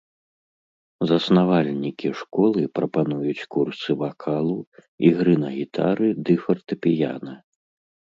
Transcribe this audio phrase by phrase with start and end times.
[1.11, 4.59] Заснавальнікі школы прапануюць курсы вакалу,
[5.13, 7.33] ігры на гітары ды фартэпіяна.